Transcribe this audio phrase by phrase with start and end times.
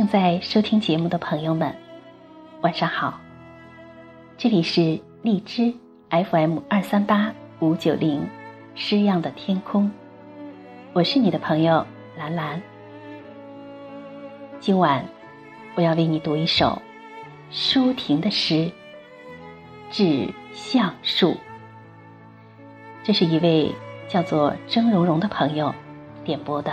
[0.00, 1.76] 正在收听节目的朋友们，
[2.62, 3.20] 晚上好。
[4.38, 5.74] 这里是荔枝
[6.08, 8.26] FM 二三八五九零
[8.74, 9.90] 诗样的天空，
[10.94, 12.62] 我是你的朋友兰兰。
[14.58, 15.04] 今晚
[15.74, 16.80] 我要为你读一首
[17.50, 18.54] 舒婷的诗
[19.90, 21.32] 《致橡树》，
[23.04, 23.70] 这是一位
[24.08, 25.74] 叫做曾蓉蓉的朋友
[26.24, 26.72] 点播的。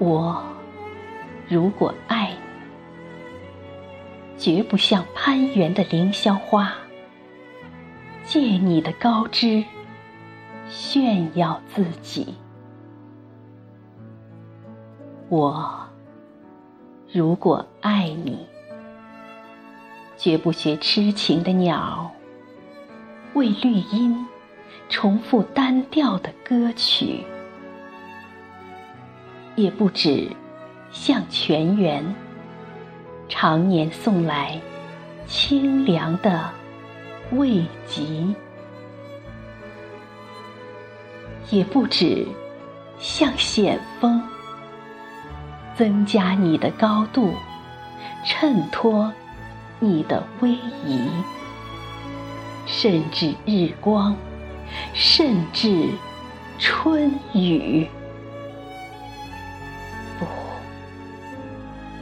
[0.00, 0.42] 我
[1.46, 2.38] 如果爱你，
[4.38, 6.72] 绝不像攀援的凌霄花，
[8.24, 9.62] 借你的高枝
[10.70, 12.34] 炫耀自己。
[15.28, 15.86] 我
[17.12, 18.46] 如果爱你，
[20.16, 22.10] 绝不学痴情的鸟，
[23.34, 24.26] 为绿荫
[24.88, 27.22] 重复单调的歌曲。
[29.60, 30.26] 也不止
[30.90, 32.14] 向泉源
[33.28, 34.58] 常年送来
[35.26, 36.50] 清凉的
[37.32, 38.02] 慰藉，
[41.50, 42.26] 也不止
[42.98, 44.22] 向险峰
[45.76, 47.34] 增加你的高度，
[48.24, 49.12] 衬托
[49.78, 50.52] 你的威
[50.86, 51.06] 仪，
[52.64, 54.16] 甚至日光，
[54.94, 55.86] 甚至
[56.58, 57.86] 春雨。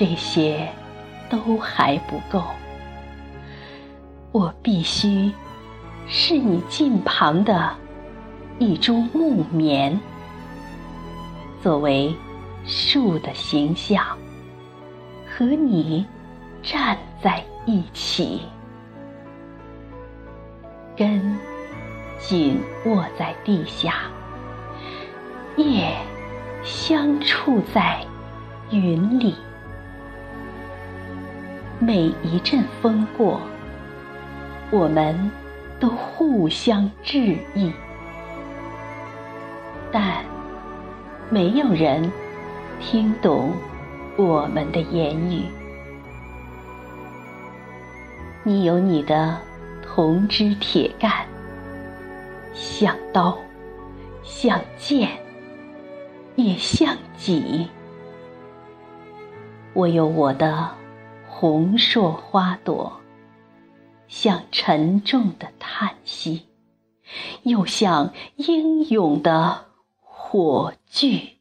[0.00, 0.66] 这些
[1.28, 2.42] 都还不够，
[4.32, 5.30] 我必须
[6.08, 7.70] 是你近旁的
[8.58, 10.00] 一株木棉，
[11.62, 12.16] 作为
[12.64, 14.02] 树的形象，
[15.28, 16.06] 和你
[16.62, 18.40] 站在一起，
[20.96, 21.38] 根
[22.18, 24.04] 紧握在地下，
[25.58, 25.94] 叶
[26.64, 28.00] 相触在
[28.70, 29.34] 云里。
[31.82, 33.40] 每一阵风过，
[34.70, 35.30] 我们
[35.78, 37.72] 都互相致意，
[39.90, 40.22] 但
[41.30, 42.12] 没有人
[42.78, 43.54] 听懂
[44.18, 45.44] 我们的言语。
[48.42, 49.38] 你有你的
[49.82, 51.26] 铜枝铁干，
[52.52, 53.38] 像刀，
[54.22, 55.08] 像剑，
[56.36, 57.66] 也像戟；
[59.72, 60.79] 我有我的。
[61.40, 63.00] 红硕花朵，
[64.08, 66.46] 像沉重的叹息，
[67.44, 69.64] 又像英勇的
[70.02, 71.38] 火炬。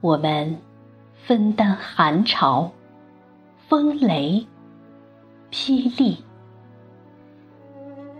[0.00, 0.58] 我们
[1.12, 2.72] 分担寒潮、
[3.68, 4.46] 风雷、
[5.50, 6.16] 霹雳；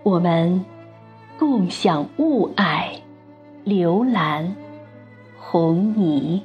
[0.03, 0.63] 我们
[1.39, 3.01] 共享雾霭、
[3.65, 4.55] 流岚、
[5.39, 6.45] 红泥。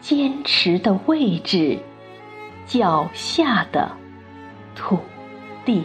[0.00, 1.78] 坚持的位置，
[2.66, 3.90] 脚下的
[4.74, 4.98] 土
[5.64, 5.84] 地。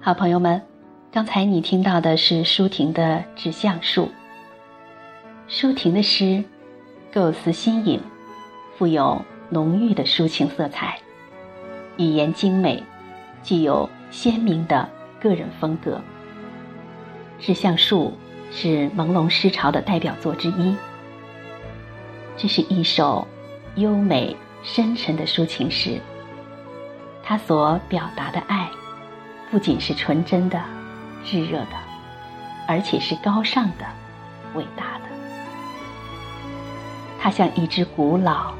[0.00, 0.62] 好朋友们，
[1.10, 3.02] 刚才你听到的是舒婷的
[3.34, 4.04] 《致橡树》。
[5.48, 6.44] 舒婷的诗
[7.10, 7.98] 构思新颖，
[8.76, 10.98] 富有浓郁的抒情色彩，
[11.96, 12.82] 语言精美，
[13.42, 14.86] 具有鲜明的
[15.18, 15.98] 个人风格。
[17.44, 18.12] 《致橡树》
[18.54, 20.76] 是朦胧诗潮的代表作之一。
[22.36, 23.26] 这是一首
[23.76, 25.98] 优美深沉的抒情诗，
[27.22, 28.68] 它所表达的爱。
[29.50, 30.62] 不仅是纯真的、
[31.24, 31.76] 炙热的，
[32.66, 33.84] 而且是高尚的、
[34.54, 35.04] 伟大的。
[37.20, 38.52] 它像一支古老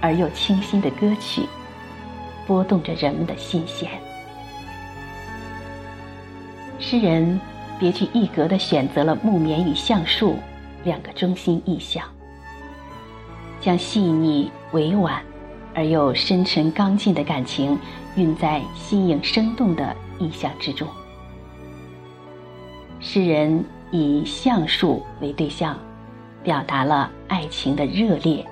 [0.00, 1.42] 而又清新的歌曲，
[2.46, 3.90] 拨动着人们的心弦。
[6.78, 7.40] 诗人
[7.78, 10.38] 别具一格地选择了木棉与橡树
[10.84, 12.04] 两个中心意象，
[13.60, 15.22] 将细腻委婉
[15.74, 17.78] 而又深沉刚劲的感情
[18.16, 20.86] 蕴在新颖生动的意象之中。
[23.14, 25.78] 诗人以橡树为对象，
[26.42, 28.44] 表达了爱情的热烈、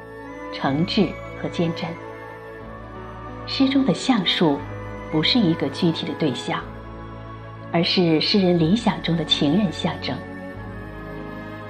[0.52, 1.08] 诚挚
[1.42, 1.84] 和坚贞。
[3.44, 4.60] 诗中的橡树
[5.10, 6.60] 不是一个具体的对象，
[7.72, 10.16] 而是诗人理想中的情人象征。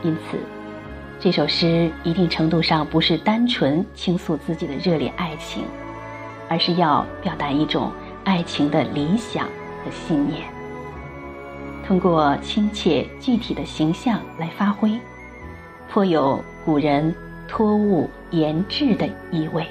[0.02, 0.36] 因此，
[1.18, 5.64] 这首诗一定程度上不是单纯倾诉自己的热烈爱情，
[6.46, 7.90] 而是要表达一种
[8.24, 9.46] 爱情的理想
[9.82, 10.42] 和信念。
[11.86, 14.98] 通过亲切具体的形象来发挥，
[15.90, 17.14] 颇有古人
[17.48, 19.66] 托物言志的意味。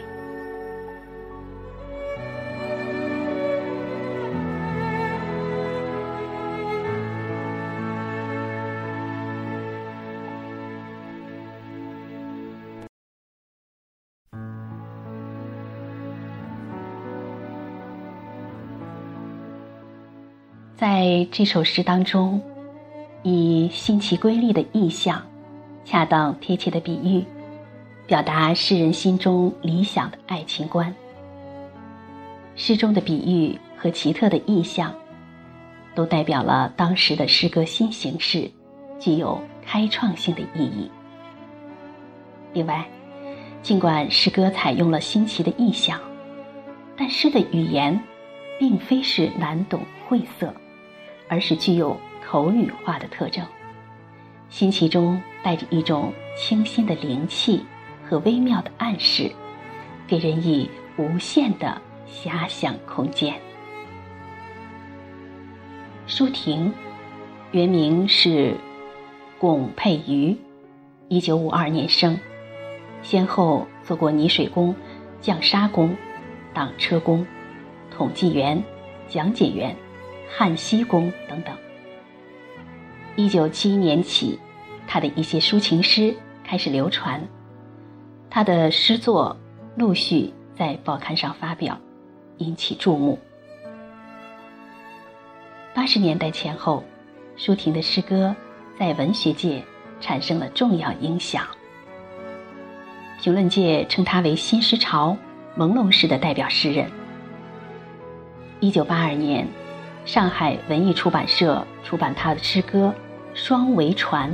[20.81, 22.42] 在这首诗当中，
[23.22, 25.22] 以新奇瑰丽的意象，
[25.86, 27.24] 恰当贴切的比喻，
[28.07, 30.92] 表达诗人心中理想的爱情观。
[32.56, 34.92] 诗中的比喻和奇特的意象，
[35.94, 38.50] 都代表了当时的诗歌新形式，
[39.00, 40.89] 具有开创性的意义。
[42.54, 42.84] 另外，
[43.62, 46.00] 尽管诗歌采用了新奇的意象，
[46.98, 48.01] 但诗的语言，
[48.57, 50.51] 并非是难懂晦涩。
[51.31, 53.45] 而是具有口语化的特征，
[54.50, 57.66] 新奇中带着一种清新的灵气
[58.04, 59.31] 和微妙的暗示，
[60.06, 63.33] 给人以无限的遐想空间。
[66.06, 66.74] 舒婷，
[67.54, 68.57] 原名是
[69.39, 70.36] 龚佩瑜，
[71.07, 72.19] 一九五二年生，
[73.01, 74.75] 先后做过泥水工、
[75.22, 75.95] 匠砂工、
[76.54, 77.25] 挡车工、
[77.89, 78.62] 统计员、
[79.07, 79.74] 讲解员。
[80.33, 81.56] 汉西宫等等。
[83.18, 84.39] 一九七一年起，
[84.88, 87.22] 他的一些抒情诗开始流传，
[88.30, 89.36] 他的诗作
[89.75, 91.78] 陆续在报刊上发表，
[92.38, 93.19] 引起注目。
[95.74, 96.84] 八十年代前后，
[97.36, 98.34] 舒婷的诗歌
[98.80, 99.62] 在文学界
[100.00, 101.45] 产生了重要影响，
[103.22, 105.18] 评论界称他为新诗潮
[105.57, 106.89] 朦胧诗的代表诗人。
[108.62, 109.45] 一九八二年。
[110.03, 112.94] 上海文艺出版社出版他的诗歌
[113.39, 114.31] 《双桅船》，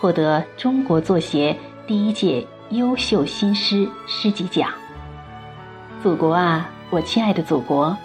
[0.00, 4.70] 获得中国作协第一届优秀新诗诗集奖。
[6.02, 7.96] 祖国啊，我亲爱的祖国，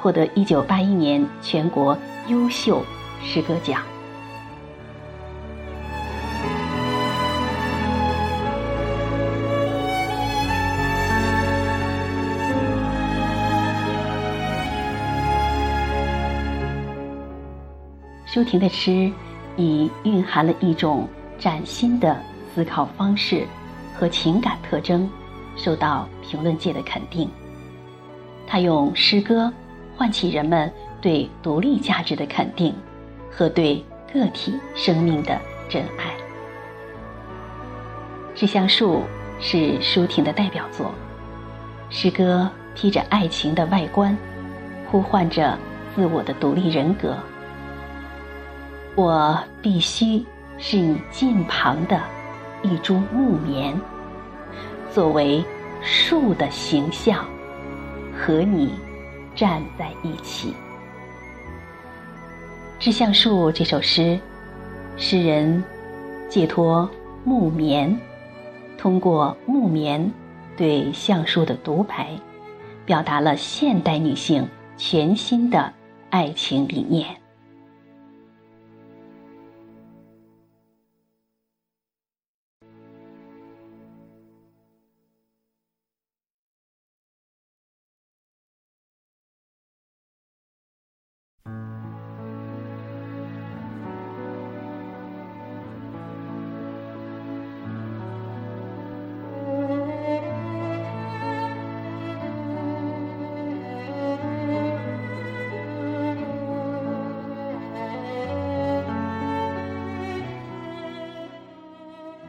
[0.00, 1.96] 获得1981年全国
[2.28, 2.82] 优秀
[3.22, 3.80] 诗歌奖。
[18.34, 19.12] 舒婷的诗，
[19.56, 22.20] 已蕴含了一种崭新的
[22.52, 23.46] 思考方式
[23.94, 25.08] 和情感特征，
[25.54, 27.30] 受到评论界的肯定。
[28.44, 29.52] 他用诗歌
[29.96, 30.68] 唤起人们
[31.00, 32.74] 对独立价值的肯定
[33.30, 36.12] 和对个体生命的真爱。
[38.34, 38.96] 《致橡树》
[39.38, 40.92] 是舒婷的代表作，
[41.88, 44.18] 诗歌披着爱情的外观，
[44.90, 45.56] 呼唤着
[45.94, 47.16] 自我的独立人格。
[48.96, 50.24] 我必须
[50.56, 52.00] 是你近旁的
[52.62, 53.76] 一株木棉，
[54.88, 55.44] 作为
[55.82, 57.24] 树的形象，
[58.16, 58.72] 和你
[59.34, 60.50] 站在一起。
[62.78, 64.16] 《致橡树》这首诗，
[64.96, 65.64] 诗人
[66.28, 66.88] 借托
[67.24, 67.98] 木棉，
[68.78, 70.08] 通过木棉
[70.56, 72.16] 对橡树的独白，
[72.86, 75.72] 表达了现代女性全新的
[76.10, 77.23] 爱情理念。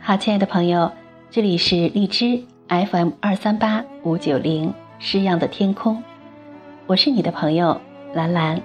[0.08, 0.92] 好，亲爱的朋友，
[1.32, 6.04] 这里是荔枝 FM 二三八五九零诗样的天空，
[6.86, 7.82] 我是你的朋友
[8.14, 8.62] 兰兰。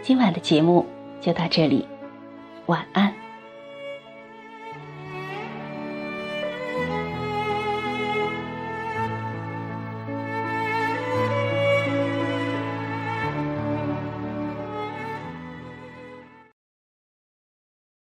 [0.00, 0.86] 今晚的节目
[1.20, 1.86] 就到这里，
[2.64, 3.12] 晚安。